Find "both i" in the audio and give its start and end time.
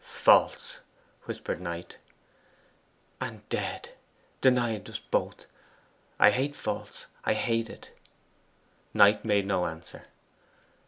4.97-6.31